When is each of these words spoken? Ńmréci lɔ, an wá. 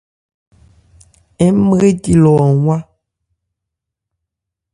Ńmréci 1.55 2.13
lɔ, 2.23 2.31
an 2.45 2.53
wá. 2.65 2.75